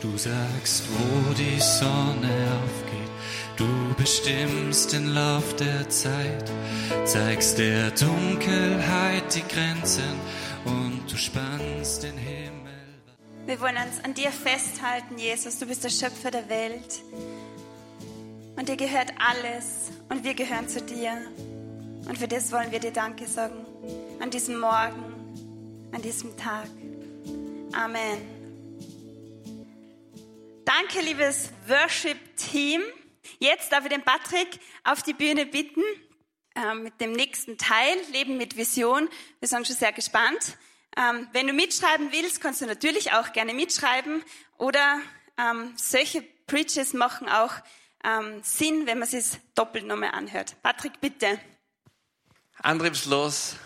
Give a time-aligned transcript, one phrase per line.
[0.00, 2.98] Du sagst, wo die Sonne aufgeht.
[3.56, 6.48] Du bestimmst den Lauf der Zeit,
[7.04, 10.20] zeigst der Dunkelheit die Grenzen
[10.64, 12.72] und du spannst den Himmel.
[13.46, 15.58] Wir wollen uns an dir festhalten, Jesus.
[15.58, 17.02] Du bist der Schöpfer der Welt.
[18.54, 21.16] Und dir gehört alles und wir gehören zu dir.
[22.08, 23.66] Und für das wollen wir dir Danke sagen.
[24.20, 25.02] An diesem Morgen,
[25.92, 26.68] an diesem Tag.
[27.72, 28.37] Amen.
[30.68, 32.82] Danke, liebes Worship-Team.
[33.38, 35.80] Jetzt darf ich den Patrick auf die Bühne bitten
[36.54, 39.08] äh, mit dem nächsten Teil, Leben mit Vision.
[39.40, 40.58] Wir sind schon sehr gespannt.
[40.94, 44.22] Ähm, wenn du mitschreiben willst, kannst du natürlich auch gerne mitschreiben.
[44.58, 45.00] Oder
[45.38, 47.54] ähm, solche Preaches machen auch
[48.04, 50.54] ähm, Sinn, wenn man es doppelt nochmal anhört.
[50.62, 51.40] Patrick, bitte.
[52.58, 53.56] Antriebslos,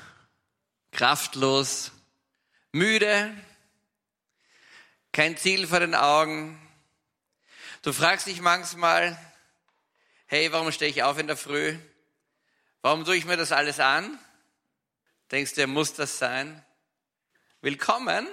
[0.93, 1.91] kraftlos,
[2.71, 3.37] müde,
[5.11, 6.61] kein Ziel vor den Augen.
[7.85, 9.19] Du fragst dich manchmal,
[10.27, 11.77] hey, warum stehe ich auf in der Früh?
[12.81, 14.21] Warum tue ich mir das alles an?
[15.33, 16.65] Denkst du, muss das sein?
[17.61, 18.29] Willkommen,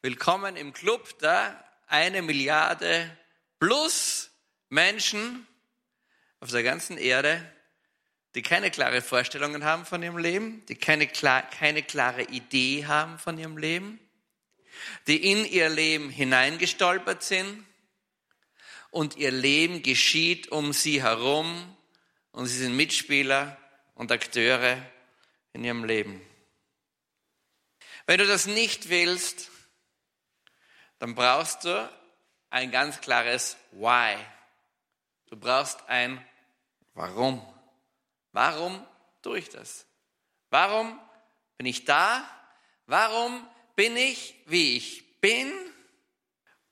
[0.00, 3.14] willkommen im Club der eine Milliarde
[3.58, 4.30] plus
[4.70, 5.46] Menschen
[6.40, 7.44] auf der ganzen Erde,
[8.34, 13.18] die keine klare Vorstellungen haben von ihrem Leben, die keine, klar, keine klare Idee haben
[13.18, 14.00] von ihrem Leben,
[15.06, 17.66] die in ihr Leben hineingestolpert sind
[18.94, 21.76] und ihr Leben geschieht um sie herum
[22.30, 23.58] und sie sind Mitspieler
[23.96, 24.80] und Akteure
[25.52, 26.20] in ihrem Leben.
[28.06, 29.50] Wenn du das nicht willst,
[31.00, 31.90] dann brauchst du
[32.50, 34.16] ein ganz klares Why.
[35.26, 36.24] Du brauchst ein
[36.92, 37.44] Warum.
[38.30, 38.86] Warum
[39.22, 39.86] tue ich das?
[40.50, 41.00] Warum
[41.56, 42.24] bin ich da?
[42.86, 45.52] Warum bin ich, wie ich bin?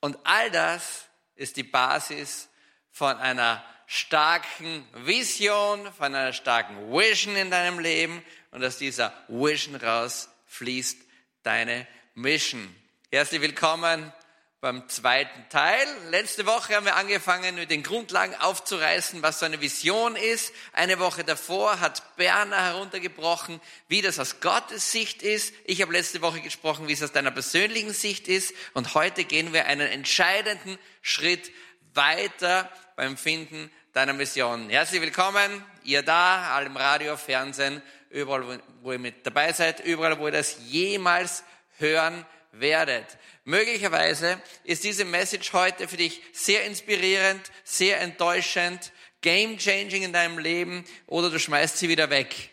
[0.01, 2.49] Und all das ist die Basis
[2.91, 9.77] von einer starken Vision, von einer starken Vision in deinem Leben und aus dieser Vision
[9.77, 10.99] raus fließt
[11.43, 12.75] deine Mission.
[13.11, 14.13] Herzlich willkommen
[14.63, 15.89] beim zweiten Teil.
[16.11, 20.55] Letzte Woche haben wir angefangen, mit den Grundlagen aufzureißen, was so eine Vision ist.
[20.73, 25.53] Eine Woche davor hat Berner heruntergebrochen, wie das aus Gottes Sicht ist.
[25.65, 28.55] Ich habe letzte Woche gesprochen, wie es aus deiner persönlichen Sicht ist.
[28.73, 31.51] Und heute gehen wir einen entscheidenden Schritt
[31.93, 34.71] weiter beim Finden deiner Mission.
[34.71, 40.21] Herzlich willkommen, ihr da, alle im Radio, Fernsehen, überall, wo ihr mit dabei seid, überall,
[40.21, 41.43] wo ihr das jemals
[41.79, 43.07] hören werdet.
[43.45, 50.39] Möglicherweise ist diese Message heute für dich sehr inspirierend, sehr enttäuschend, game changing in deinem
[50.39, 52.51] Leben oder du schmeißt sie wieder weg.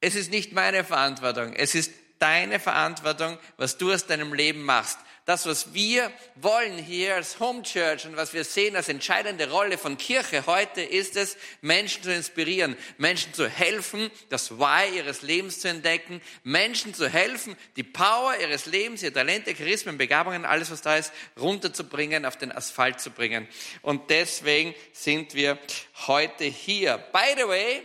[0.00, 1.54] Es ist nicht meine Verantwortung.
[1.54, 7.14] Es ist deine Verantwortung, was du aus deinem Leben machst das, was wir wollen hier
[7.14, 11.38] als Home Church und was wir sehen als entscheidende Rolle von Kirche heute, ist es,
[11.62, 17.56] Menschen zu inspirieren, Menschen zu helfen, das Why ihres Lebens zu entdecken, Menschen zu helfen,
[17.76, 21.10] die Power ihres Lebens, ihre Talente, Charismen, Begabungen, alles, was da ist,
[21.40, 23.48] runterzubringen, auf den Asphalt zu bringen.
[23.80, 25.58] Und deswegen sind wir
[26.06, 26.98] heute hier.
[26.98, 27.82] By the way,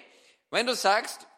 [0.51, 1.28] wenn du sagst,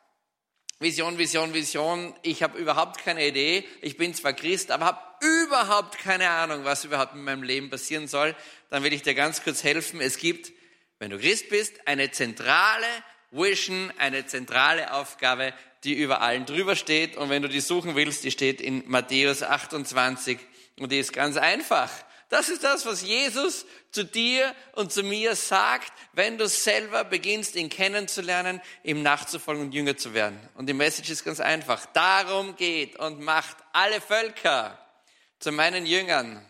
[0.81, 2.15] Vision, Vision, Vision.
[2.23, 3.63] Ich habe überhaupt keine Idee.
[3.81, 4.99] Ich bin zwar Christ, aber habe
[5.43, 8.35] überhaupt keine Ahnung, was überhaupt in meinem Leben passieren soll.
[8.71, 10.01] Dann will ich dir ganz kurz helfen.
[10.01, 10.51] Es gibt,
[10.97, 12.87] wenn du Christ bist, eine zentrale
[13.29, 15.53] Vision, eine zentrale Aufgabe,
[15.83, 17.15] die über allen drüber steht.
[17.15, 20.39] Und wenn du die suchen willst, die steht in Matthäus 28
[20.79, 21.91] und die ist ganz einfach.
[22.31, 27.57] Das ist das, was Jesus zu dir und zu mir sagt, wenn du selber beginnst,
[27.57, 30.39] ihn kennenzulernen, ihm nachzufolgen und Jünger zu werden.
[30.53, 31.85] Und die Message ist ganz einfach.
[31.87, 34.79] Darum geht und macht alle Völker
[35.39, 36.41] zu meinen Jüngern.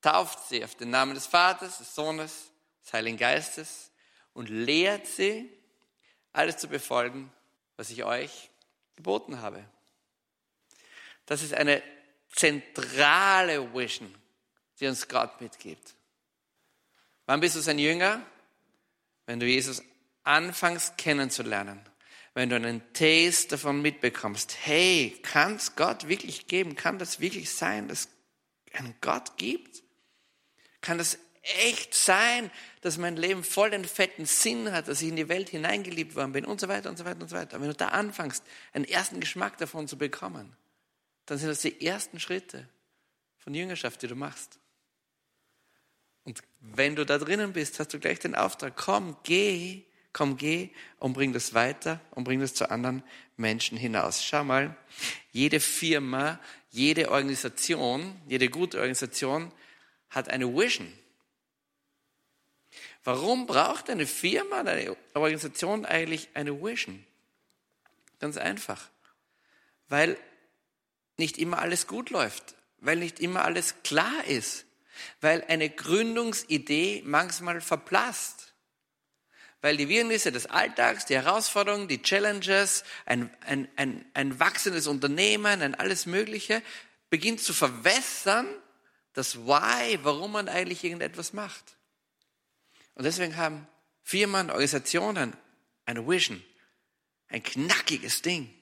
[0.00, 2.50] Tauft sie auf den Namen des Vaters, des Sohnes,
[2.82, 3.90] des Heiligen Geistes
[4.32, 5.52] und lehrt sie,
[6.32, 7.30] alles zu befolgen,
[7.76, 8.48] was ich euch
[8.96, 9.62] geboten habe.
[11.26, 11.82] Das ist eine
[12.30, 14.23] zentrale Vision
[14.84, 15.94] die uns Gott mitgibt.
[17.24, 18.20] Wann bist du sein Jünger?
[19.24, 19.82] Wenn du Jesus
[20.24, 21.80] anfängst kennenzulernen.
[22.34, 24.54] Wenn du einen Taste davon mitbekommst.
[24.60, 26.76] Hey, kann es Gott wirklich geben?
[26.76, 28.08] Kann das wirklich sein, dass
[28.66, 29.82] es einen Gott gibt?
[30.82, 32.50] Kann das echt sein,
[32.82, 36.32] dass mein Leben voll den fetten Sinn hat, dass ich in die Welt hineingeliebt worden
[36.32, 37.58] bin und so weiter und so weiter und so weiter.
[37.58, 38.44] Wenn du da anfängst,
[38.74, 40.54] einen ersten Geschmack davon zu bekommen,
[41.24, 42.68] dann sind das die ersten Schritte
[43.38, 44.58] von Jüngerschaft, die du machst.
[46.24, 49.82] Und wenn du da drinnen bist, hast du gleich den Auftrag, komm, geh,
[50.12, 53.02] komm, geh und bring das weiter und bring das zu anderen
[53.36, 54.24] Menschen hinaus.
[54.24, 54.76] Schau mal,
[55.32, 56.40] jede Firma,
[56.70, 59.52] jede Organisation, jede gute Organisation
[60.08, 60.90] hat eine Vision.
[63.02, 67.04] Warum braucht eine Firma, eine Organisation eigentlich eine Vision?
[68.18, 68.88] Ganz einfach.
[69.88, 70.16] Weil
[71.18, 74.64] nicht immer alles gut läuft, weil nicht immer alles klar ist,
[75.20, 78.54] weil eine Gründungsidee manchmal verblasst
[79.64, 85.62] weil die Wirrnisse des Alltags, die Herausforderungen, die Challenges, ein, ein, ein, ein wachsendes Unternehmen,
[85.62, 86.62] ein alles Mögliche,
[87.08, 88.46] beginnt zu verwässern,
[89.14, 91.78] das Why, warum man eigentlich irgendetwas macht.
[92.94, 93.66] Und deswegen haben
[94.02, 95.34] Firmen, Organisationen
[95.86, 96.44] eine Vision,
[97.28, 98.52] ein knackiges Ding.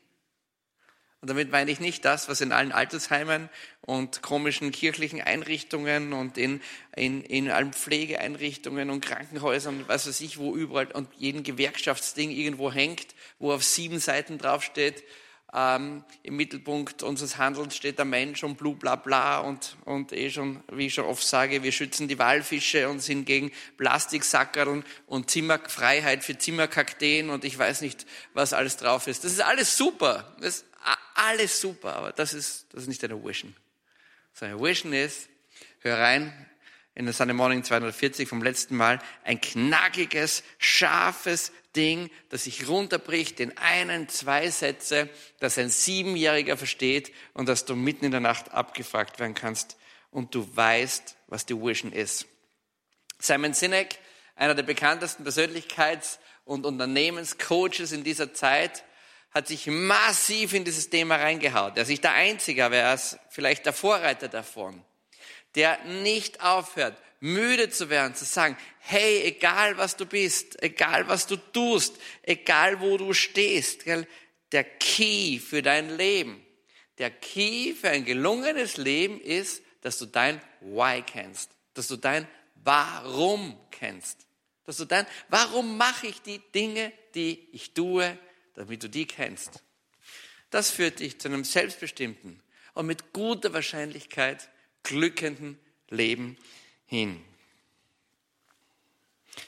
[1.22, 3.48] Und damit meine ich nicht das, was in allen Altersheimen
[3.80, 6.60] und komischen kirchlichen Einrichtungen und in,
[6.96, 12.72] in, in allen Pflegeeinrichtungen und Krankenhäusern, was weiß ich, wo überall und jeden Gewerkschaftsding irgendwo
[12.72, 15.04] hängt, wo auf sieben Seiten draufsteht,
[15.54, 20.30] ähm, im Mittelpunkt unseres Handelns steht der Mensch und blu bla bla und, und eh
[20.30, 25.30] schon, wie ich schon oft sage, wir schützen die Walfische und sind gegen Plastiksackerl und
[25.30, 29.24] Zimmerfreiheit für Zimmerkakteen und ich weiß nicht, was alles drauf ist.
[29.24, 30.34] Das ist alles super.
[30.40, 30.64] Das
[31.14, 33.54] alles super, aber das ist, das ist nicht eine Vision.
[34.32, 35.28] Seine Vision ist,
[35.80, 36.32] hör rein,
[36.94, 43.40] in der Sunday Morning 240 vom letzten Mal, ein knackiges, scharfes Ding, das sich runterbricht
[43.40, 45.08] in einen, zwei Sätze,
[45.40, 49.76] das ein Siebenjähriger versteht und dass du mitten in der Nacht abgefragt werden kannst
[50.10, 52.26] und du weißt, was die Vision ist.
[53.18, 53.98] Simon Sinek,
[54.36, 58.84] einer der bekanntesten Persönlichkeits- und Unternehmenscoaches in dieser Zeit,
[59.32, 61.76] hat sich massiv in dieses Thema reingehaut.
[61.76, 64.84] Er ist nicht der Einzige, aber er ist vielleicht der Vorreiter davon,
[65.54, 71.28] der nicht aufhört, müde zu werden, zu sagen, hey, egal was du bist, egal was
[71.28, 73.84] du tust, egal wo du stehst,
[74.50, 76.44] der Key für dein Leben,
[76.98, 82.26] der Key für ein gelungenes Leben ist, dass du dein Why kennst, dass du dein
[82.56, 84.26] Warum kennst,
[84.64, 88.18] dass du dein, warum mache ich die Dinge, die ich tue,
[88.54, 89.62] damit du die kennst.
[90.50, 92.42] Das führt dich zu einem selbstbestimmten
[92.74, 94.48] und mit guter Wahrscheinlichkeit
[94.82, 95.58] glückenden
[95.88, 96.36] Leben
[96.92, 97.24] hin.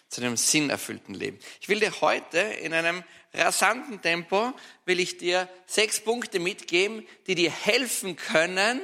[0.09, 1.39] Zu einem sinnerfüllten Leben.
[1.61, 3.05] Ich will dir heute in einem
[3.35, 4.55] rasanten Tempo,
[4.87, 8.81] will ich dir sechs Punkte mitgeben, die dir helfen können,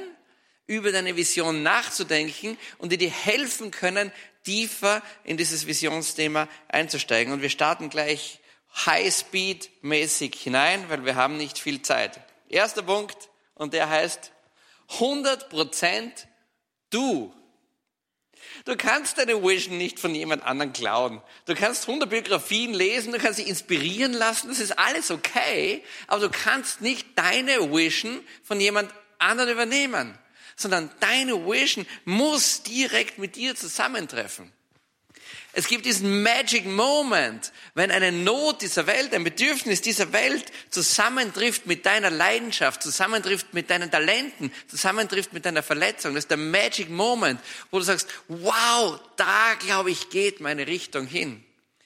[0.67, 4.11] über deine Vision nachzudenken und die dir helfen können,
[4.43, 7.33] tiefer in dieses Visionsthema einzusteigen.
[7.33, 8.39] Und wir starten gleich
[8.85, 12.19] High-Speed-mäßig hinein, weil wir haben nicht viel Zeit.
[12.47, 14.31] Erster Punkt, und der heißt
[14.99, 16.11] 100%
[16.91, 17.33] du.
[18.65, 21.21] Du kannst deine Vision nicht von jemand anderem klauen.
[21.45, 26.21] Du kannst 100 Biografien lesen, du kannst sie inspirieren lassen, das ist alles okay, aber
[26.21, 30.17] du kannst nicht deine Vision von jemand anderem übernehmen,
[30.55, 34.51] sondern deine Vision muss direkt mit dir zusammentreffen.
[35.53, 41.65] Es gibt diesen Magic Moment, wenn eine Not dieser Welt, ein Bedürfnis dieser Welt zusammentrifft
[41.65, 46.13] mit deiner Leidenschaft, zusammentrifft mit deinen Talenten, zusammentrifft mit deiner Verletzung.
[46.13, 51.05] Das ist der Magic Moment, wo du sagst, wow, da glaube ich geht meine Richtung
[51.05, 51.43] hin.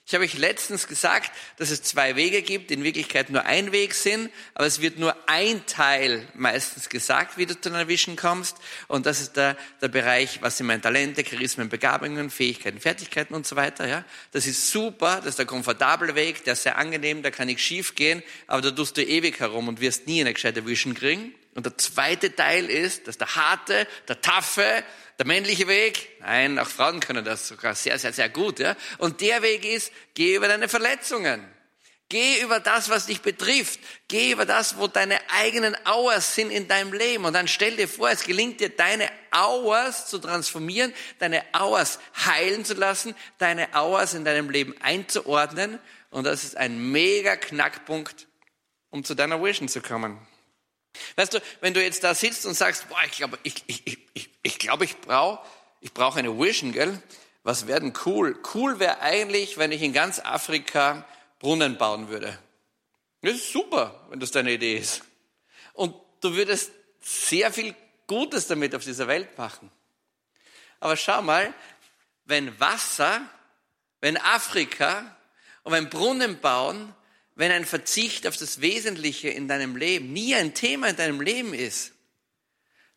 [0.07, 3.71] Ich habe euch letztens gesagt, dass es zwei Wege gibt, die in Wirklichkeit nur ein
[3.71, 8.15] Weg sind, aber es wird nur ein Teil meistens gesagt, wie du zu einer Vision
[8.15, 8.57] kommst.
[8.87, 13.47] Und das ist der, der Bereich, was sind meine Talente, Charismen, Begabungen, Fähigkeiten, Fertigkeiten und
[13.47, 13.87] so weiter.
[13.87, 17.47] Ja, Das ist super, das ist der komfortable Weg, der ist sehr angenehm, da kann
[17.47, 20.93] nichts schief gehen, aber da tust du ewig herum und wirst nie eine gescheite Vision
[20.93, 21.33] kriegen.
[21.55, 24.83] Und der zweite Teil ist, dass der harte, der taffe,
[25.17, 28.59] der männliche Weg, nein, auch Frauen können das sogar sehr, sehr, sehr gut.
[28.59, 28.75] Ja?
[28.97, 31.49] Und der Weg ist, geh über deine Verletzungen.
[32.09, 33.79] Geh über das, was dich betrifft.
[34.09, 37.25] Geh über das, wo deine eigenen Hours sind in deinem Leben.
[37.25, 42.63] Und dann stell dir vor, es gelingt dir, deine Hours zu transformieren, deine Hours heilen
[42.63, 45.79] zu lassen, deine Hours in deinem Leben einzuordnen.
[46.11, 48.27] Und das ist ein mega Knackpunkt,
[48.91, 50.19] um zu deiner Vision zu kommen.
[51.15, 54.29] Weißt du, wenn du jetzt da sitzt und sagst, boah, ich glaube, ich, ich, ich,
[54.43, 55.39] ich, glaub, ich brauche
[55.85, 56.99] ich brauch eine Vision, gell?
[57.43, 58.39] Was wäre denn cool?
[58.55, 61.05] Cool wäre eigentlich, wenn ich in ganz Afrika
[61.37, 62.39] Brunnen bauen würde.
[63.21, 65.03] Das ist super, wenn das deine Idee ist.
[65.73, 67.75] Und du würdest sehr viel
[68.07, 69.69] Gutes damit auf dieser Welt machen.
[70.79, 71.53] Aber schau mal,
[72.23, 73.21] wenn Wasser,
[74.01, 75.15] wenn Afrika
[75.61, 76.95] und wenn Brunnen bauen
[77.35, 81.53] wenn ein Verzicht auf das Wesentliche in deinem Leben nie ein Thema in deinem Leben
[81.53, 81.91] ist,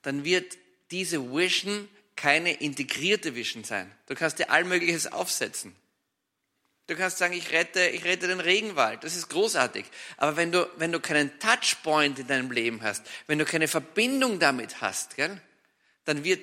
[0.02, 0.56] dann wird
[0.90, 3.92] diese Vision keine integrierte Vision sein.
[4.06, 5.74] Du kannst dir allmögliches aufsetzen.
[6.86, 9.04] Du kannst sagen, ich rette, ich rette den Regenwald.
[9.04, 9.84] Das ist großartig.
[10.16, 14.38] Aber wenn du, wenn du keinen Touchpoint in deinem Leben hast, wenn du keine Verbindung
[14.38, 15.40] damit hast, gell,
[16.06, 16.40] dann wird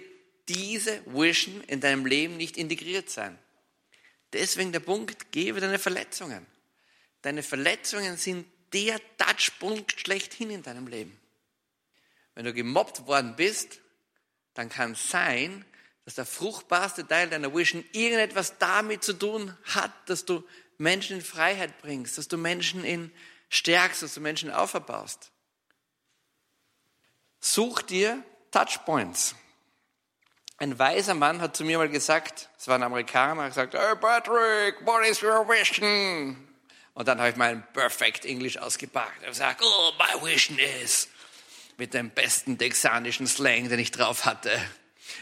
[0.47, 3.39] diese Vision in deinem Leben nicht integriert sein.
[4.33, 6.45] Deswegen der Punkt, gebe deine Verletzungen.
[7.25, 11.19] Deine Verletzungen sind der Touchpunkt schlechthin in deinem Leben.
[12.35, 13.79] Wenn du gemobbt worden bist,
[14.53, 15.65] dann kann es sein,
[16.03, 20.43] dass der fruchtbarste Teil deiner Vision irgendetwas damit zu tun hat, dass du
[20.77, 23.11] Menschen in Freiheit bringst, dass du Menschen in
[23.49, 25.31] stärkst, dass du Menschen auferbaust.
[27.39, 29.33] Such dir Touchpoints.
[30.57, 33.95] Ein weiser Mann hat zu mir mal gesagt, es war ein Amerikaner, hat gesagt, hey
[33.95, 36.54] Patrick, what is your vision?
[36.95, 39.21] Und dann habe ich meinen Perfect English ausgepackt.
[39.21, 41.09] Er sagt, oh, my vision is,
[41.77, 44.49] mit dem besten texanischen Slang, den ich drauf hatte.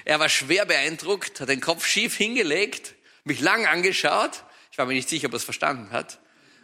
[0.06, 4.44] Er war schwer beeindruckt, hat den Kopf schief hingelegt, mich lang angeschaut.
[4.72, 6.20] Ich war mir nicht sicher, ob er es verstanden hat.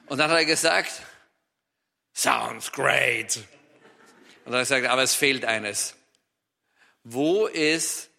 [0.06, 0.92] Und dann hat er gesagt,
[2.14, 3.38] sounds great.
[4.46, 5.96] Und dann hat er gesagt, aber es fehlt eines.
[7.04, 8.12] Wo ist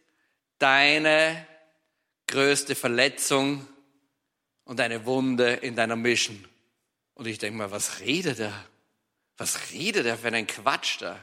[0.59, 1.47] deine
[2.26, 3.68] größte Verletzung
[4.64, 6.50] und eine Wunde in deiner Mission?
[7.21, 8.65] Und ich denke mal, was redet er?
[9.37, 11.23] Was redet er für einen Quatsch da?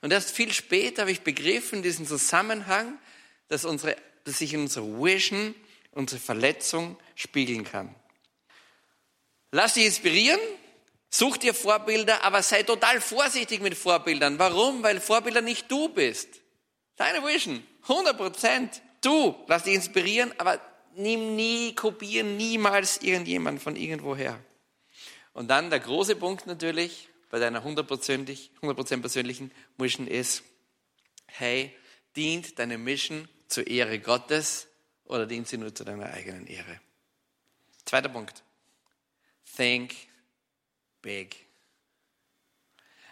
[0.00, 2.98] Und erst viel später habe ich begriffen, diesen Zusammenhang,
[3.48, 3.94] dass, unsere,
[4.24, 5.54] dass sich in unserer Vision
[5.90, 7.94] unsere Verletzung spiegeln kann.
[9.50, 10.40] Lass dich inspirieren,
[11.10, 14.38] such dir Vorbilder, aber sei total vorsichtig mit Vorbildern.
[14.38, 14.82] Warum?
[14.82, 16.40] Weil Vorbilder nicht du bist.
[16.96, 18.80] Deine Vision, 100 Prozent.
[19.02, 20.58] Du, lass dich inspirieren, aber
[20.94, 24.40] nimm nie, kopieren niemals irgendjemand von irgendwoher.
[25.38, 30.42] Und dann der große Punkt natürlich bei deiner 100%, 100 persönlichen Mission ist,
[31.26, 31.72] hey,
[32.16, 34.66] dient deine Mission zur Ehre Gottes
[35.04, 36.80] oder dient sie nur zu deiner eigenen Ehre?
[37.84, 38.42] Zweiter Punkt.
[39.56, 39.94] Think
[41.02, 41.36] big.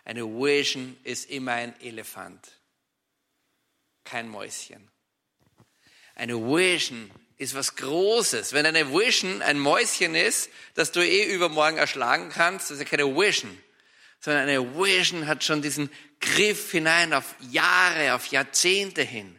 [0.05, 2.59] Eine Vision ist immer ein Elefant,
[4.03, 4.91] kein Mäuschen.
[6.17, 8.53] Eine Vision ist was Großes.
[8.53, 12.89] Wenn eine Vision ein Mäuschen ist, das du eh übermorgen erschlagen kannst, das ist ja
[12.89, 13.57] keine Vision.
[14.21, 15.91] Sondern eine Vision hat schon diesen
[16.21, 19.39] Griff hinein auf Jahre, auf Jahrzehnte hin.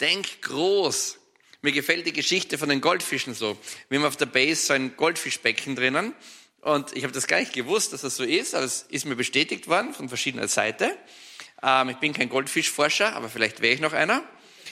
[0.00, 1.18] Denk groß.
[1.62, 3.58] Mir gefällt die Geschichte von den Goldfischen so.
[3.88, 6.14] Wir haben auf der Base so ein Goldfischbecken drinnen.
[6.60, 9.16] Und ich habe das gar nicht gewusst, dass das so ist, aber es ist mir
[9.16, 10.96] bestätigt worden von verschiedener Seite.
[11.62, 14.22] Ähm, ich bin kein Goldfischforscher, aber vielleicht wäre ich noch einer.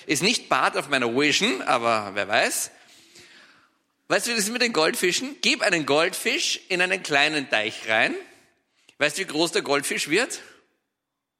[0.06, 2.70] Ist nicht Part auf meiner Vision, aber wer weiß.
[4.08, 5.36] Weißt du, wie das ist mit den Goldfischen?
[5.40, 8.14] Gib einen Goldfisch in einen kleinen Teich rein.
[8.98, 10.40] Weißt du, wie groß der Goldfisch wird?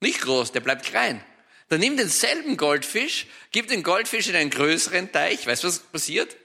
[0.00, 1.24] Nicht groß, der bleibt klein.
[1.68, 5.46] Dann nimm denselben Goldfisch, gib den Goldfisch in einen größeren Teich.
[5.46, 6.36] Weißt du, was passiert?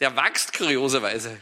[0.00, 1.36] Der wächst kurioserweise.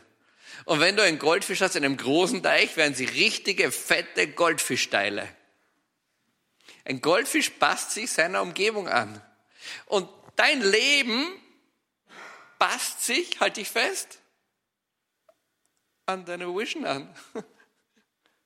[0.64, 5.28] Und wenn du einen Goldfisch hast in einem großen Teich, werden sie richtige, fette Goldfischteile.
[6.86, 9.20] Ein Goldfisch passt sich seiner Umgebung an.
[9.86, 11.26] Und dein Leben
[12.58, 14.20] passt sich, halte ich fest,
[16.06, 17.14] an deine Vision an.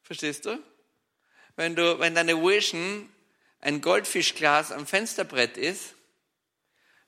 [0.02, 0.62] Verstehst du?
[1.56, 3.12] Wenn du, wenn deine Vision
[3.60, 5.94] ein Goldfischglas am Fensterbrett ist,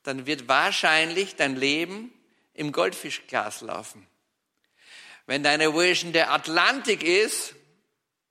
[0.03, 2.13] dann wird wahrscheinlich dein Leben
[2.55, 4.07] im Goldfischglas laufen.
[5.27, 7.55] Wenn deine Vision der Atlantik ist,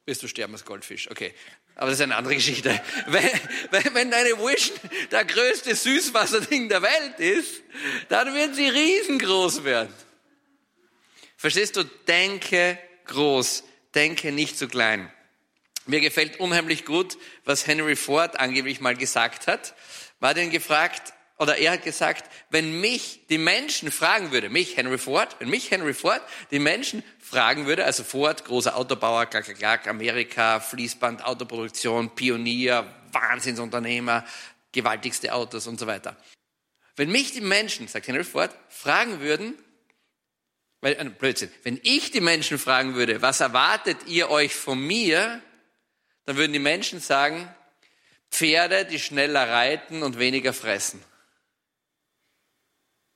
[0.05, 1.09] wirst du sterben als Goldfisch.
[1.09, 1.33] Okay,
[1.79, 2.77] aber das ist eine andere Geschichte.
[3.07, 3.31] Wenn,
[3.71, 4.77] wenn, wenn deine Vision
[5.11, 7.63] der größte Süßwasserding der Welt ist,
[8.09, 9.93] dann wird sie riesengroß werden.
[11.37, 11.85] Verstehst du?
[12.05, 13.63] Denke groß,
[13.95, 15.09] denke nicht zu klein.
[15.85, 19.73] Mir gefällt unheimlich gut, was Henry Ford angeblich mal gesagt hat.
[20.19, 24.97] War denn gefragt, oder er hat gesagt, wenn mich die Menschen fragen würde, mich Henry
[24.97, 29.87] Ford, wenn mich Henry Ford die Menschen fragen würde, also Ford, großer Autobauer, klack, klack,
[29.87, 34.25] Amerika, Fließband, Autoproduktion, Pionier, Wahnsinnsunternehmer,
[34.73, 36.17] gewaltigste Autos und so weiter.
[36.97, 39.57] Wenn mich die Menschen, sagt Henry Ford, fragen würden,
[40.81, 45.41] weil, äh, Blödsinn, wenn ich die Menschen fragen würde, was erwartet ihr euch von mir,
[46.25, 47.47] dann würden die Menschen sagen,
[48.29, 51.01] Pferde, die schneller reiten und weniger fressen.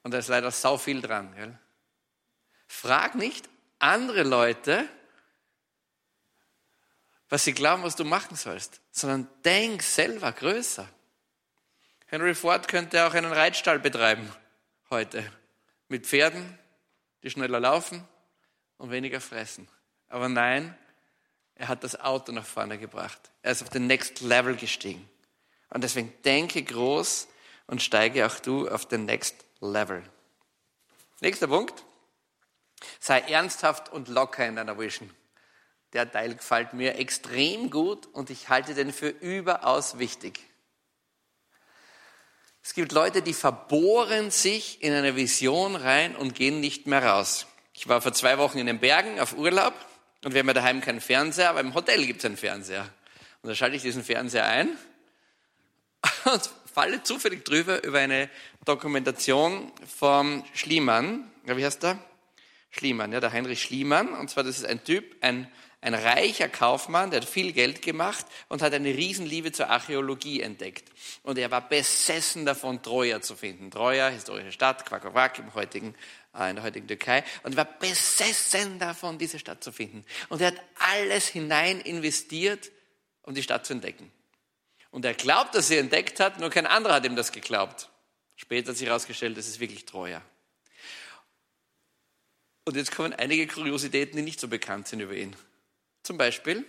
[0.04, 1.34] Und da ist leider sau viel dran.
[1.36, 1.58] Gell?
[2.68, 4.88] Frag nicht andere Leute,
[7.30, 10.88] was sie glauben, was du machen sollst, sondern denk selber größer.
[12.08, 14.32] Henry Ford könnte auch einen Reitstall betreiben
[14.90, 15.24] heute
[15.88, 16.60] mit Pferden,
[17.24, 18.08] die schneller laufen
[18.78, 19.68] und weniger fressen.
[20.10, 20.78] Aber nein,
[21.56, 23.32] er hat das Auto nach vorne gebracht.
[23.42, 25.10] Er ist auf den Next Level gestiegen.
[25.70, 27.28] Und deswegen denke groß
[27.66, 30.04] und steige auch du auf den Next Level.
[31.22, 31.84] Nächster Punkt.
[33.00, 35.10] Sei ernsthaft und locker in deiner Vision.
[35.94, 40.40] Der Teil gefällt mir extrem gut und ich halte den für überaus wichtig.
[42.62, 47.46] Es gibt Leute, die verbohren sich in eine Vision rein und gehen nicht mehr raus.
[47.74, 49.74] Ich war vor zwei Wochen in den Bergen auf Urlaub
[50.24, 52.90] und wir haben ja daheim keinen Fernseher, aber im Hotel gibt es einen Fernseher.
[53.42, 54.78] Und da schalte ich diesen Fernseher ein
[56.26, 58.30] und falle zufällig drüber über eine
[58.66, 61.30] Dokumentation vom Schliemann.
[61.44, 62.00] Wie heißt der?
[62.70, 64.14] Schliemann, ja, der Heinrich Schliemann.
[64.14, 65.52] Und zwar, das ist ein Typ, ein,
[65.82, 70.92] ein reicher Kaufmann, der hat viel Geld gemacht und hat eine Riesenliebe zur Archäologie entdeckt.
[71.22, 73.70] Und er war besessen davon, Troja zu finden.
[73.70, 75.94] Troja, historische Stadt, Quack, Quack, im heutigen,
[76.36, 77.24] äh, in der heutigen Türkei.
[77.44, 80.04] Und er war besessen davon, diese Stadt zu finden.
[80.30, 80.62] Und er hat
[80.94, 82.72] alles hinein investiert,
[83.22, 84.12] um die Stadt zu entdecken.
[84.90, 87.90] Und er glaubt, dass er entdeckt hat, nur kein anderer hat ihm das geglaubt.
[88.36, 90.22] Später hat sich herausgestellt, das ist wirklich Troja.
[92.66, 95.36] Und jetzt kommen einige Kuriositäten, die nicht so bekannt sind über ihn.
[96.04, 96.66] Zum Beispiel,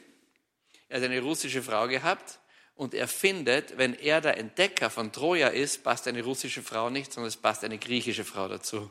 [0.88, 2.40] er hat eine russische Frau gehabt
[2.74, 7.12] und er findet, wenn er der Entdecker von Troja ist, passt eine russische Frau nicht,
[7.12, 8.90] sondern es passt eine griechische Frau dazu.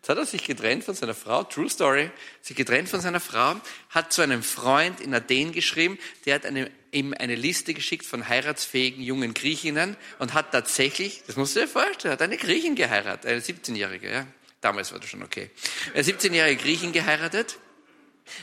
[0.00, 3.60] Jetzt hat er sich getrennt von seiner Frau, True Story, sich getrennt von seiner Frau,
[3.90, 8.26] hat zu einem Freund in Athen geschrieben, der hat eine, ihm eine Liste geschickt von
[8.26, 13.30] heiratsfähigen jungen Griechinnen und hat tatsächlich, das musst du dir vorstellen, hat eine Griechin geheiratet,
[13.30, 14.26] eine 17-Jährige, ja.
[14.62, 15.50] Damals war das schon okay.
[15.92, 17.58] Eine 17-jährige Griechin geheiratet,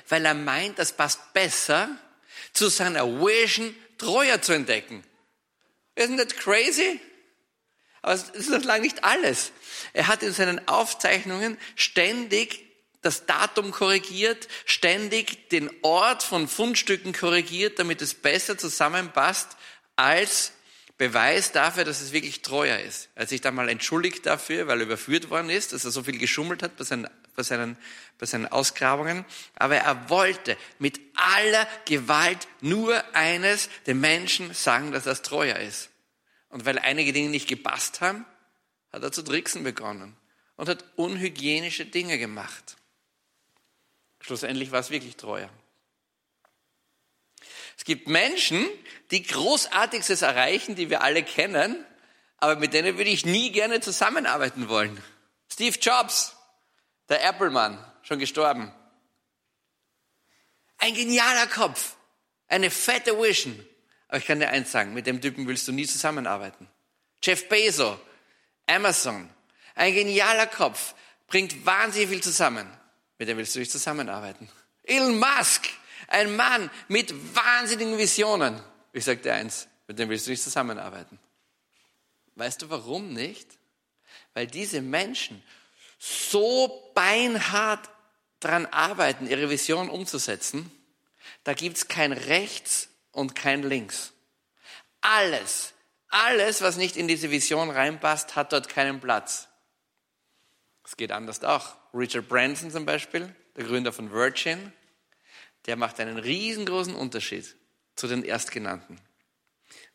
[0.09, 1.89] weil er meint, das passt besser
[2.53, 5.03] zu seiner Vision, Troja zu entdecken.
[5.95, 6.99] Isn't that crazy?
[8.07, 9.51] Aber es ist noch lange nicht alles.
[9.91, 12.63] Er hat in seinen Aufzeichnungen ständig
[13.01, 19.57] das Datum korrigiert, ständig den Ort von Fundstücken korrigiert, damit es besser zusammenpasst
[19.97, 20.53] als
[20.97, 23.09] Beweis dafür, dass es wirklich treuer ist.
[23.15, 26.03] Er hat sich dann mal entschuldigt dafür, weil er überführt worden ist, dass er so
[26.03, 27.77] viel geschummelt hat bei seinen, bei seinen,
[28.19, 29.25] bei seinen Ausgrabungen.
[29.55, 35.89] Aber er wollte mit aller Gewalt nur eines, den Menschen sagen, dass das treuer ist.
[36.49, 38.25] Und weil einige Dinge nicht gepasst haben,
[38.91, 40.15] hat er zu tricksen begonnen
[40.55, 42.77] und hat unhygienische Dinge gemacht.
[44.21, 45.49] Schlussendlich war es wirklich treuer.
[47.77, 48.67] Es gibt Menschen,
[49.12, 51.86] die Großartigstes erreichen, die wir alle kennen,
[52.38, 55.01] aber mit denen würde ich nie gerne zusammenarbeiten wollen.
[55.51, 56.36] Steve Jobs,
[57.07, 58.73] der Apple-Mann, schon gestorben.
[60.77, 61.95] Ein genialer Kopf,
[62.47, 63.65] eine fette Vision.
[64.08, 66.67] Aber ich kann dir eins sagen, mit dem Typen willst du nie zusammenarbeiten.
[67.22, 67.98] Jeff Bezos,
[68.65, 69.30] Amazon,
[69.76, 70.96] ein genialer Kopf,
[71.28, 72.67] bringt wahnsinnig viel zusammen.
[73.17, 74.50] Mit dem willst du nicht zusammenarbeiten.
[74.84, 75.67] Elon Musk,
[76.08, 78.62] ein Mann mit wahnsinnigen Visionen.
[78.93, 81.20] Ich sage dir eins, mit dem willst du nicht zusammenarbeiten.
[82.36, 83.48] Weißt du warum nicht?
[84.34, 85.43] Weil diese Menschen
[86.00, 87.89] so beinhart
[88.39, 90.72] daran arbeiten, ihre Vision umzusetzen,
[91.43, 94.13] da gibt es kein Rechts und kein Links.
[95.01, 95.73] Alles,
[96.08, 99.47] alles, was nicht in diese Vision reinpasst, hat dort keinen Platz.
[100.86, 101.75] Es geht anders auch.
[101.95, 104.71] Richard Branson zum Beispiel, der Gründer von Virgin,
[105.65, 107.56] der macht einen riesengroßen Unterschied
[107.95, 109.01] zu den Erstgenannten.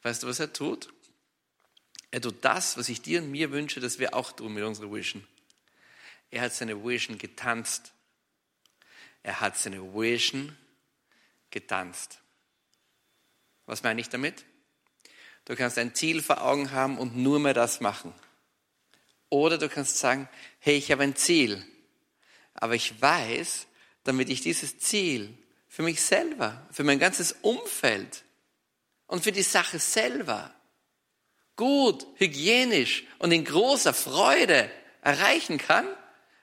[0.03, 0.93] Weißt du, was er tut?
[2.11, 4.93] Er tut das, was ich dir und mir wünsche, dass wir auch tun mit unserer
[4.93, 5.25] Vision.
[6.33, 7.93] Er hat seine Vision getanzt.
[9.23, 10.59] Er hat seine Vision
[11.51, 12.22] getanzt.
[13.73, 14.45] Was meine ich damit?
[15.47, 18.13] Du kannst ein Ziel vor Augen haben und nur mehr das machen.
[19.31, 21.65] Oder du kannst sagen, hey, ich habe ein Ziel,
[22.53, 23.67] aber ich weiß,
[24.05, 25.33] damit ich dieses Ziel
[25.69, 28.25] für mich selber, für mein ganzes Umfeld
[29.07, 30.55] und für die Sache selber
[31.57, 35.89] gut, hygienisch und in großer Freude erreichen kann,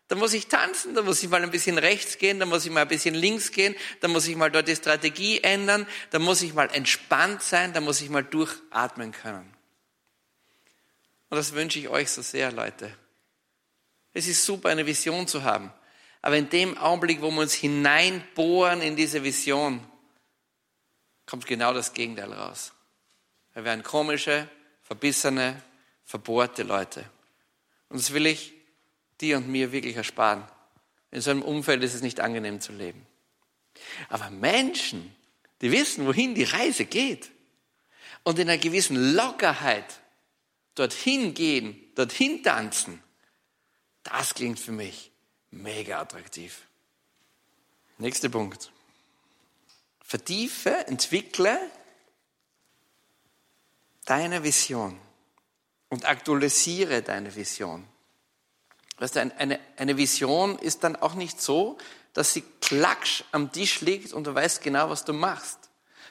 [0.09, 2.71] dann muss ich tanzen, dann muss ich mal ein bisschen rechts gehen, dann muss ich
[2.71, 6.41] mal ein bisschen links gehen, dann muss ich mal dort die Strategie ändern, dann muss
[6.41, 9.53] ich mal entspannt sein, dann muss ich mal durchatmen können.
[11.29, 12.91] Und das wünsche ich euch so sehr, Leute.
[14.11, 15.71] Es ist super, eine Vision zu haben.
[16.23, 19.79] Aber in dem Augenblick, wo wir uns hineinbohren in diese Vision,
[21.27, 22.73] kommt genau das Gegenteil raus.
[23.53, 24.49] Wir werden komische,
[24.81, 25.61] verbissene,
[26.03, 27.05] verbohrte Leute.
[27.89, 28.58] Und das will ich
[29.21, 30.43] dir und mir wirklich ersparen.
[31.11, 33.05] In so einem Umfeld ist es nicht angenehm zu leben.
[34.09, 35.15] Aber Menschen,
[35.61, 37.31] die wissen, wohin die Reise geht
[38.23, 40.01] und in einer gewissen Lockerheit
[40.75, 43.01] dorthin gehen, dorthin tanzen,
[44.03, 45.11] das klingt für mich
[45.51, 46.67] Mega attraktiv.
[47.97, 48.71] Nächster Punkt.
[50.01, 51.59] Vertiefe, entwickle
[54.05, 54.99] deine Vision
[55.89, 57.87] und aktualisiere deine Vision.
[58.99, 61.77] Weißt du, eine, eine Vision ist dann auch nicht so,
[62.13, 65.57] dass sie klatsch am Tisch liegt und du weißt genau, was du machst,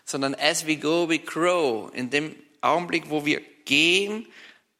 [0.04, 1.92] sondern as we go, we grow.
[1.92, 4.26] In dem Augenblick, wo wir gehen,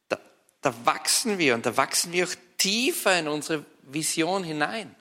[0.07, 0.17] da,
[0.61, 4.95] da wachsen wir und da wachsen wir auch tiefer in unsere Vision hinein.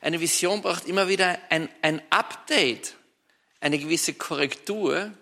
[0.00, 2.96] Eine Vision braucht immer wieder ein, ein Update,
[3.60, 5.12] eine gewisse Korrektur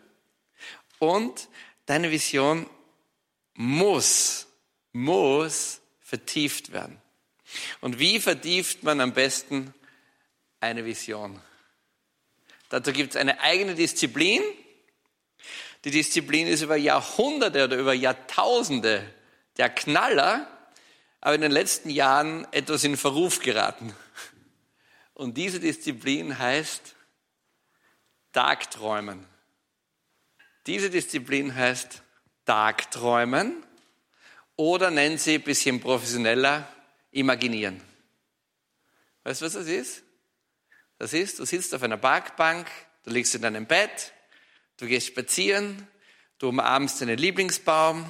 [1.01, 1.49] und
[1.87, 2.67] deine Vision
[3.55, 4.47] muss,
[4.93, 5.80] muss
[6.11, 7.01] vertieft werden.
[7.81, 9.73] Und wie vertieft man am besten
[10.59, 11.41] eine Vision?
[12.69, 14.43] Dazu gibt es eine eigene Disziplin.
[15.85, 19.09] Die Disziplin ist über Jahrhunderte oder über Jahrtausende
[19.57, 20.49] der Knaller,
[21.21, 23.95] aber in den letzten Jahren etwas in Verruf geraten.
[25.15, 26.97] Und diese Disziplin heißt
[28.33, 29.25] Tagträumen.
[30.67, 32.03] Diese Disziplin heißt
[32.47, 33.65] Tagträumen
[34.61, 36.71] oder nennen sie ein bisschen professioneller
[37.13, 37.81] Imaginieren.
[39.25, 40.03] Weißt du, was das ist?
[40.99, 42.71] Das ist, du sitzt auf einer Parkbank,
[43.05, 44.13] du liegst in deinem Bett,
[44.77, 45.89] du gehst spazieren,
[46.39, 48.05] du umarmst deinen Lieblingsbaum,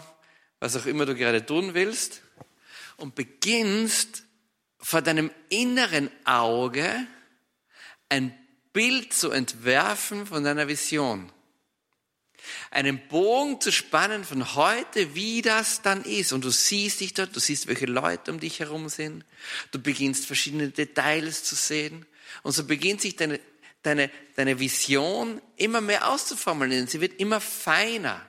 [0.59, 2.23] was auch immer du gerade tun willst,
[2.97, 4.25] und beginnst
[4.81, 7.07] vor deinem inneren Auge
[8.09, 8.37] ein
[8.73, 11.31] Bild zu entwerfen von deiner Vision.
[12.71, 16.33] Einen Bogen zu spannen von heute, wie das dann ist.
[16.33, 19.25] Und du siehst dich dort, du siehst, welche Leute um dich herum sind.
[19.71, 22.07] Du beginnst verschiedene Details zu sehen.
[22.43, 23.41] Und so beginnt sich deine,
[23.83, 26.87] deine, deine Vision immer mehr auszuformulieren.
[26.87, 28.25] Sie wird immer feiner.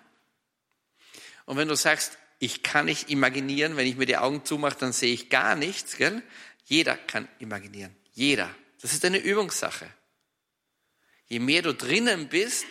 [1.45, 4.93] Und wenn du sagst, ich kann nicht imaginieren, wenn ich mir die Augen zumache, dann
[4.93, 6.23] sehe ich gar nichts, gell?
[6.65, 7.95] Jeder kann imaginieren.
[8.13, 8.49] Jeder.
[8.81, 9.87] Das ist eine Übungssache.
[11.27, 12.65] Je mehr du drinnen bist,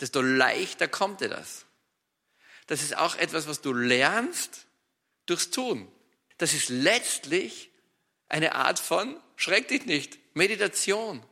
[0.00, 1.66] desto leichter kommt dir das.
[2.66, 4.66] Das ist auch etwas, was du lernst
[5.26, 5.90] durchs Tun.
[6.36, 7.70] Das ist letztlich
[8.28, 11.22] eine Art von, schreck dich nicht, Meditation.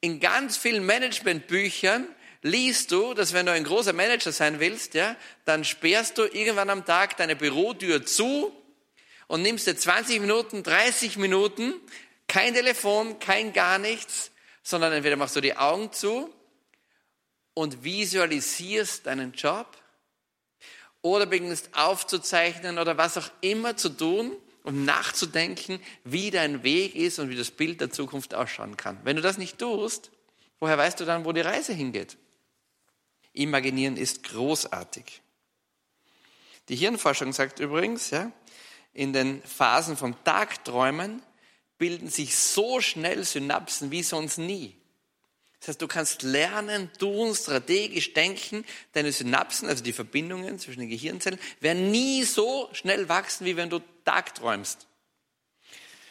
[0.00, 2.08] In ganz vielen Managementbüchern
[2.42, 6.70] liest du, dass wenn du ein großer Manager sein willst, ja, dann sperrst du irgendwann
[6.70, 8.52] am Tag deine Bürotür zu
[9.26, 11.74] und nimmst dir 20 Minuten, 30 Minuten,
[12.28, 14.30] kein Telefon, kein gar nichts,
[14.62, 16.32] sondern entweder machst du die Augen zu
[17.56, 19.66] und visualisierst deinen Job
[21.00, 27.18] oder beginnst aufzuzeichnen oder was auch immer zu tun, um nachzudenken, wie dein Weg ist
[27.18, 29.00] und wie das Bild der Zukunft ausschauen kann.
[29.04, 30.10] Wenn du das nicht tust,
[30.60, 32.18] woher weißt du dann, wo die Reise hingeht?
[33.32, 35.22] Imaginieren ist großartig.
[36.68, 38.32] Die Hirnforschung sagt übrigens, ja,
[38.92, 41.22] in den Phasen von Tagträumen
[41.78, 44.76] bilden sich so schnell Synapsen wie sonst nie.
[45.66, 48.64] Das heißt, du kannst lernen, tun, strategisch denken.
[48.92, 53.68] Deine Synapsen, also die Verbindungen zwischen den Gehirnzellen, werden nie so schnell wachsen, wie wenn
[53.68, 54.86] du tagträumst.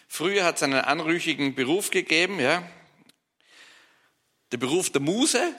[0.09, 2.69] Früher hat es einen anrüchigen Beruf gegeben, ja.
[4.51, 5.55] Der Beruf der Muse.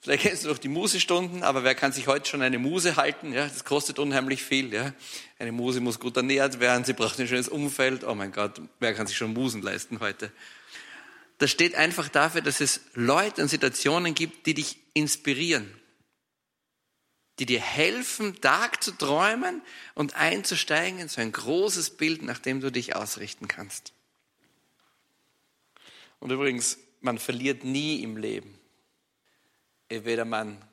[0.00, 3.32] Vielleicht kennst du noch die Musestunden, aber wer kann sich heute schon eine Muse halten?
[3.32, 4.74] Ja, das kostet unheimlich viel.
[4.74, 4.92] Ja.
[5.38, 8.04] Eine Muse muss gut ernährt werden, sie braucht ein schönes Umfeld.
[8.04, 10.30] Oh mein Gott, wer kann sich schon Musen leisten heute?
[11.42, 15.76] Das steht einfach dafür, dass es Leute und Situationen gibt, die dich inspirieren,
[17.40, 19.60] die dir helfen, Tag zu träumen
[19.96, 23.92] und einzusteigen in so ein großes Bild, nach dem du dich ausrichten kannst.
[26.20, 28.56] Und übrigens, man verliert nie im Leben.
[29.88, 30.64] Entweder man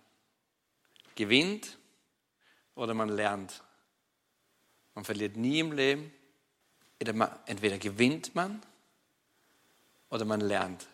[1.16, 1.80] gewinnt
[2.76, 3.64] oder man lernt.
[4.94, 6.14] Man verliert nie im Leben.
[7.00, 8.62] Entweder gewinnt man
[10.10, 10.88] oder man lernt.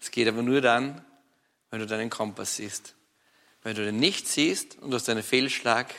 [0.00, 1.04] Es geht aber nur dann,
[1.70, 2.94] wenn du deinen Kompass siehst.
[3.62, 5.94] Wenn du den nicht siehst und du hast einen Fehlschlag,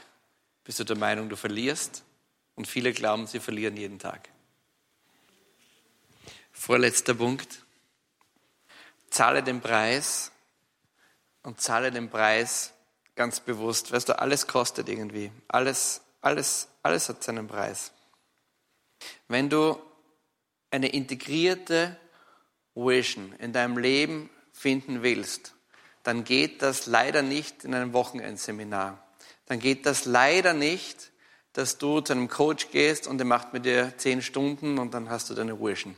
[0.64, 2.04] bist du der Meinung, du verlierst.
[2.56, 4.30] Und viele glauben, sie verlieren jeden Tag.
[6.52, 7.60] Vorletzter Punkt.
[9.10, 10.32] Zahle den Preis
[11.44, 12.74] und zahle den Preis
[13.16, 13.92] ganz bewusst.
[13.92, 15.32] Weißt du, alles kostet irgendwie.
[15.48, 17.92] Alles, alles, alles hat seinen Preis.
[19.28, 19.80] Wenn du
[20.72, 21.98] eine integrierte
[22.76, 25.54] Vision in deinem Leben finden willst,
[26.04, 29.04] dann geht das leider nicht in einem Wochenendseminar.
[29.48, 31.12] Dann geht das leider nicht,
[31.54, 35.10] dass du zu einem Coach gehst und der macht mit dir zehn Stunden und dann
[35.10, 35.96] hast du deine Vision.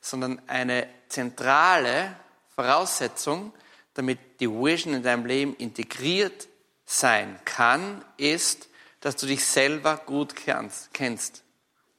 [0.00, 2.16] Sondern eine zentrale
[2.54, 3.52] Voraussetzung
[3.94, 6.48] damit die Vision in deinem Leben integriert
[6.84, 8.68] sein kann, ist,
[9.00, 11.42] dass du dich selber gut kennst.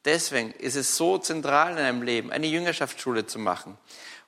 [0.06, 3.78] Deswegen ist es so zentral in deinem Leben, eine Jüngerschaftsschule zu machen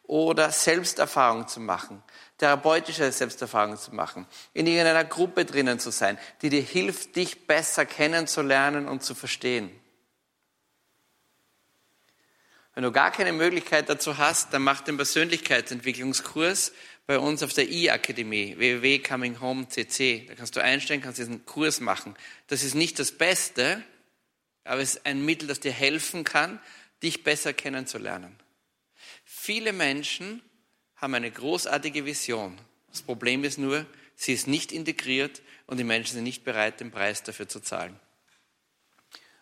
[0.04, 2.02] oder Selbsterfahrung zu machen,
[2.38, 7.86] therapeutische Selbsterfahrung zu machen, in irgendeiner Gruppe drinnen zu sein, die dir hilft, dich besser
[7.86, 9.72] kennenzulernen und zu verstehen.
[12.76, 16.74] Wenn du gar keine Möglichkeit dazu hast, dann mach den Persönlichkeitsentwicklungskurs
[17.08, 20.28] bei uns auf der E-Akademie, www.cominghome.cc.
[20.28, 22.16] Da kannst du einstellen, kannst diesen Kurs machen.
[22.48, 23.82] Das ist nicht das Beste,
[24.66, 26.60] aber es ist ein Mittel, das dir helfen kann,
[27.02, 28.36] dich besser kennenzulernen.
[29.24, 30.42] Viele Menschen
[30.96, 32.58] haben eine großartige Vision.
[32.90, 36.92] Das Problem ist nur, sie ist nicht integriert und die Menschen sind nicht bereit, den
[36.92, 38.00] Preis dafür zu zahlen.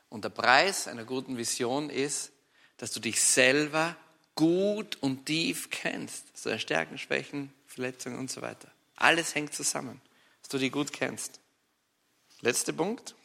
[0.10, 2.32] Und der Preis einer guten Vision ist,
[2.78, 3.96] dass du dich selber
[4.36, 6.38] gut und tief kennst.
[6.38, 8.70] So deine Stärken, Schwächen, Verletzungen und so weiter.
[8.96, 10.02] Alles hängt zusammen,
[10.42, 11.40] dass du die gut kennst.
[12.42, 13.16] Letzter Punkt.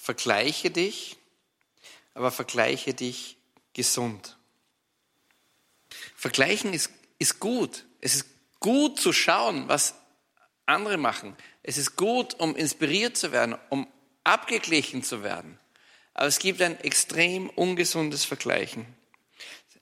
[0.00, 1.18] Vergleiche dich,
[2.14, 3.36] aber vergleiche dich
[3.74, 4.38] gesund.
[6.16, 7.84] Vergleichen ist, ist gut.
[8.00, 8.26] Es ist
[8.60, 9.94] gut zu schauen, was
[10.64, 11.36] andere machen.
[11.62, 13.86] Es ist gut, um inspiriert zu werden, um
[14.24, 15.58] abgeglichen zu werden.
[16.14, 18.86] Aber es gibt ein extrem ungesundes Vergleichen.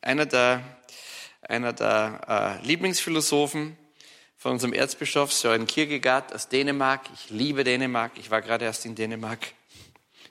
[0.00, 0.64] Einer der,
[1.42, 3.76] einer der äh, Lieblingsphilosophen
[4.37, 8.96] von unserem Erzbischof Søren Kierkegaard aus Dänemark, ich liebe Dänemark, ich war gerade erst in
[8.96, 9.54] Dänemark,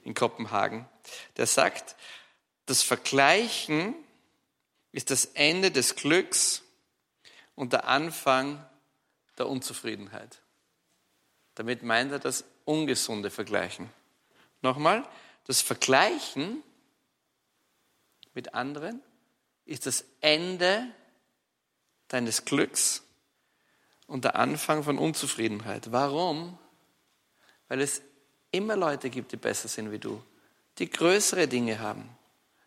[0.08, 0.88] in Kopenhagen,
[1.36, 1.94] der sagt,
[2.64, 3.94] das Vergleichen
[4.90, 6.62] ist das Ende des Glücks
[7.54, 8.64] und der Anfang
[9.36, 10.40] der Unzufriedenheit.
[11.56, 13.90] Damit meint er das ungesunde Vergleichen.
[14.62, 15.06] Nochmal,
[15.44, 16.62] das Vergleichen
[18.32, 19.02] mit anderen
[19.66, 20.86] ist das Ende
[22.08, 23.02] deines Glücks
[24.06, 25.92] und der Anfang von Unzufriedenheit.
[25.92, 26.58] Warum?
[27.68, 28.00] Weil es
[28.50, 30.22] immer Leute gibt, die besser sind wie du,
[30.78, 32.08] die größere Dinge haben,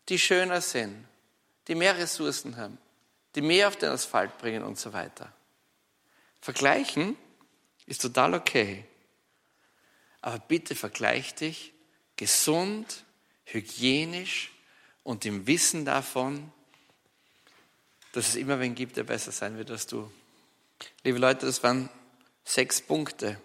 [0.10, 1.06] die schöner sind,
[1.68, 2.78] die mehr Ressourcen haben,
[3.36, 5.32] die mehr auf den Asphalt bringen und so weiter.
[6.42, 7.16] Vergleichen
[7.86, 8.86] ist total okay.
[10.22, 11.74] Aber bitte vergleich dich
[12.16, 13.04] gesund,
[13.46, 14.52] hygienisch
[15.04, 16.52] und im Wissen davon,
[18.12, 20.12] dass es immer wen gibt, der besser sein wird als du.
[21.04, 21.90] Liebe Leute, das waren
[22.44, 23.40] sechs Punkte.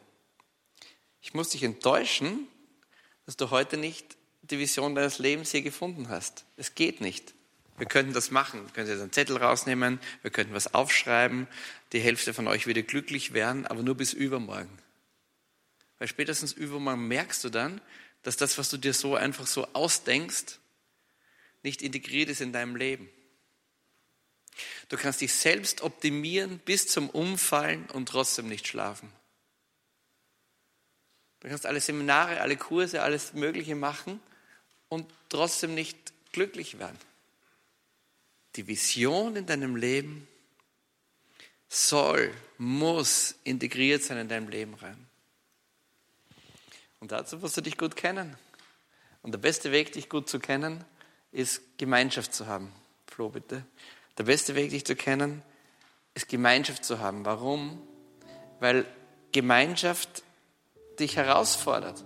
[1.27, 2.47] Ich muss dich enttäuschen,
[3.25, 6.45] dass du heute nicht die Vision deines Lebens hier gefunden hast.
[6.57, 7.35] Es geht nicht.
[7.79, 8.65] Wir könnten das machen.
[8.65, 11.49] Wir könnten jetzt einen Zettel rausnehmen, wir könnten was aufschreiben.
[11.91, 14.79] Die Hälfte von euch würde glücklich werden, aber nur bis übermorgen.
[15.99, 17.81] Weil spätestens übermorgen merkst du dann,
[18.23, 20.61] dass das, was du dir so einfach so ausdenkst,
[21.65, 23.09] nicht integriert ist in deinem Leben.
[24.91, 29.11] Du kannst dich selbst optimieren bis zum Umfallen und trotzdem nicht schlafen.
[31.47, 34.19] Du kannst alle Seminare, alle Kurse, alles Mögliche machen
[34.89, 35.97] und trotzdem nicht
[36.33, 36.99] glücklich werden.
[38.57, 40.27] Die Vision in deinem Leben
[41.69, 45.07] soll, muss integriert sein in deinem Leben rein.
[46.99, 48.37] Und dazu musst du dich gut kennen.
[49.23, 50.85] Und der beste Weg, dich gut zu kennen,
[51.31, 52.73] ist Gemeinschaft zu haben.
[53.07, 53.65] Flo, bitte.
[54.19, 55.45] Der beste Weg, dich zu kennen,
[56.13, 57.25] ist Gemeinschaft zu haben.
[57.25, 57.81] Warum?
[58.59, 58.85] Weil
[59.31, 60.25] Gemeinschaft
[61.01, 62.05] dich herausfordert.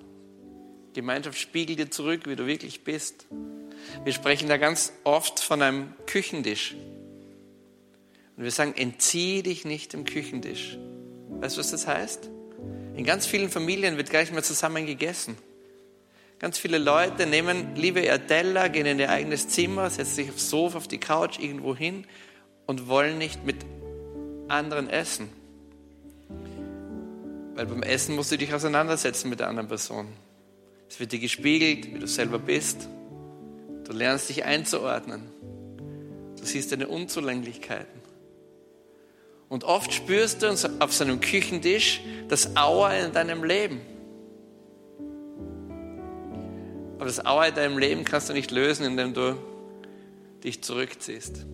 [0.92, 3.26] Gemeinschaft spiegelt dir zurück, wie du wirklich bist.
[4.04, 6.74] Wir sprechen da ganz oft von einem Küchentisch.
[8.36, 10.78] Und wir sagen, entzieh dich nicht dem Küchentisch.
[11.40, 12.28] Weißt du, was das heißt?
[12.96, 15.36] In ganz vielen Familien wird nicht mehr zusammen gegessen.
[16.38, 20.78] Ganz viele Leute nehmen lieber ihr gehen in ihr eigenes Zimmer, setzen sich aufs Sofa,
[20.78, 22.06] auf die Couch, irgendwo hin
[22.66, 23.56] und wollen nicht mit
[24.48, 25.28] anderen essen.
[27.54, 30.08] Weil beim Essen musst du dich auseinandersetzen mit der anderen Person.
[30.88, 32.88] Es wird dir gespiegelt, wie du selber bist.
[33.84, 35.22] Du lernst dich einzuordnen.
[36.38, 38.00] Du siehst deine Unzulänglichkeiten.
[39.48, 43.80] Und oft spürst du auf seinem Küchentisch das Auer in deinem Leben.
[46.96, 49.36] Aber das Auer in deinem Leben kannst du nicht lösen, indem du
[50.44, 51.46] dich zurückziehst.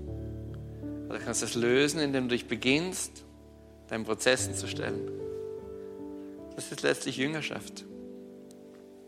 [1.09, 3.25] Oder kannst du es lösen, indem du dich beginnst,
[3.89, 5.11] deinen Prozessen zu stellen.
[6.57, 7.85] Das ist letztlich Jüngerschaft.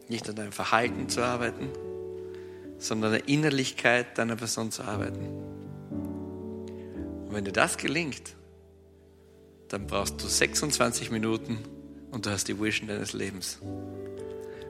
[0.09, 1.71] Nicht an deinem Verhalten zu arbeiten,
[2.79, 5.27] sondern an der Innerlichkeit deiner Person zu arbeiten.
[7.27, 8.35] Und wenn dir das gelingt,
[9.69, 11.59] dann brauchst du 26 Minuten
[12.11, 13.59] und du hast die Vision deines Lebens.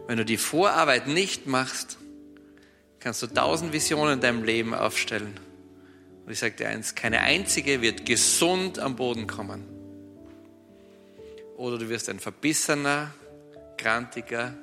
[0.06, 1.98] Wenn du die Vorarbeit nicht machst,
[3.00, 5.38] kannst du tausend Visionen in deinem Leben aufstellen.
[6.24, 9.77] Und ich sage dir eins, keine einzige wird gesund am Boden kommen.
[11.58, 13.12] Oder du wirst ein verbissener,
[13.76, 14.54] grantiger,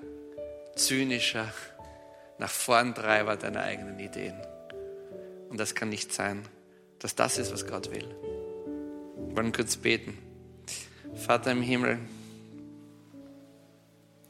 [0.75, 1.53] zynischer,
[2.39, 4.35] nach vorn Treiber deiner eigenen Ideen.
[5.49, 6.41] Und das kann nicht sein,
[6.97, 8.09] dass das ist, was Gott will.
[9.27, 10.17] Wir wollen kurz beten.
[11.13, 11.99] Vater im Himmel,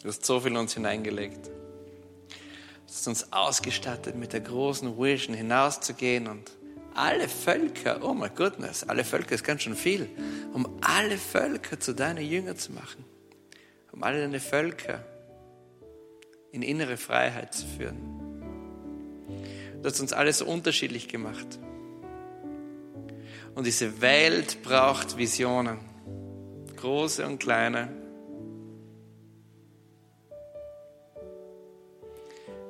[0.06, 1.48] Du hast so viel in uns hineingelegt.
[1.48, 1.54] Du
[2.88, 6.52] hast uns ausgestattet, mit der großen Vision hinauszugehen und
[6.96, 10.10] alle Völker, oh my goodness, alle Völker ist ganz schön viel,
[10.54, 13.04] um alle Völker zu deinen Jüngern zu machen,
[13.92, 15.04] um alle deine Völker
[16.52, 17.98] in innere Freiheit zu führen.
[19.82, 21.60] Du hast uns alles so unterschiedlich gemacht.
[23.54, 25.80] Und diese Welt braucht Visionen,
[26.78, 27.90] große und kleine.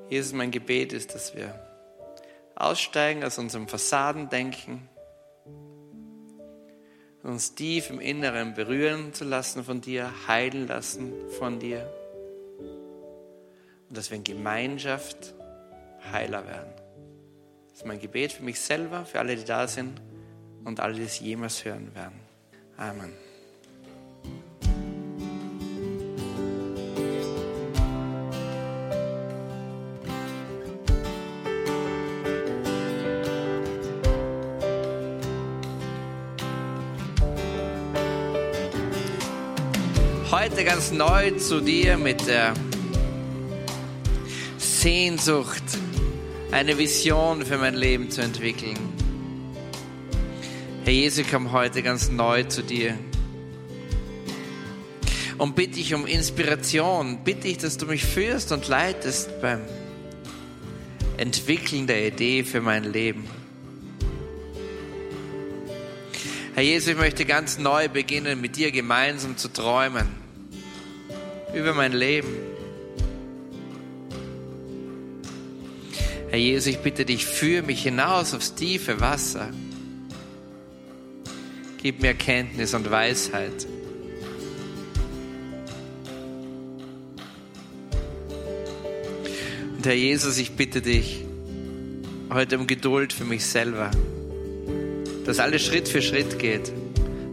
[0.10, 1.65] Jesus, mein Gebet ist, dass wir
[2.56, 4.90] aussteigen aus unserem Fassadendenken,
[7.24, 11.92] uns tief im Inneren berühren zu lassen von dir, heilen lassen von dir
[13.90, 15.34] und dass wir in Gemeinschaft
[16.12, 16.72] heiler werden.
[17.70, 20.02] Das ist mein Gebet für mich selber, für alle, die da sind
[20.64, 22.20] und alle, die es jemals hören werden.
[22.78, 23.25] Amen.
[40.56, 42.54] Heute ganz neu zu dir mit der
[44.58, 45.64] Sehnsucht,
[46.50, 48.78] eine Vision für mein Leben zu entwickeln.
[50.86, 52.98] Herr Jesus, ich komme heute ganz neu zu dir
[55.38, 59.60] und bitte ich um Inspiration, bitte ich, dass du mich führst und leitest beim
[61.18, 63.28] Entwickeln der Idee für mein Leben.
[66.54, 70.24] Herr Jesus, ich möchte ganz neu beginnen, mit dir gemeinsam zu träumen
[71.56, 72.28] über mein Leben.
[76.30, 79.50] Herr Jesus, ich bitte dich, führe mich hinaus aufs tiefe Wasser.
[81.82, 83.68] Gib mir Kenntnis und Weisheit.
[89.78, 91.24] Und Herr Jesus, ich bitte dich
[92.30, 93.92] heute um Geduld für mich selber,
[95.26, 96.72] dass alles Schritt für Schritt geht.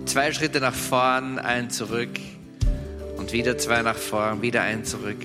[0.04, 2.10] Zwei Schritte nach vorn, ein zurück
[3.32, 5.16] wieder zwei nach vorn, wieder ein zurück.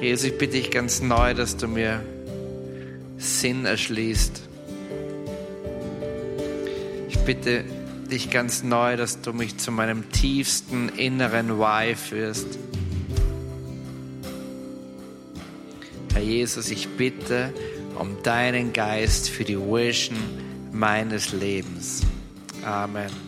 [0.00, 2.00] Jesus, ich bitte dich ganz neu, dass du mir
[3.18, 4.42] Sinn erschließt.
[7.08, 7.64] Ich bitte
[8.10, 12.58] dich ganz neu, dass du mich zu meinem tiefsten inneren Why führst.
[16.26, 17.54] Jesus, ich bitte
[17.96, 20.16] um deinen Geist für die Vision
[20.72, 22.02] meines Lebens.
[22.64, 23.25] Amen.